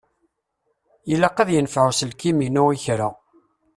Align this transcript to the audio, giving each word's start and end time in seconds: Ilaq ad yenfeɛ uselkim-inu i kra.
Ilaq 1.13 1.37
ad 1.41 1.49
yenfeɛ 1.51 1.83
uselkim-inu 1.89 2.63
i 2.75 2.77
kra. 2.83 3.09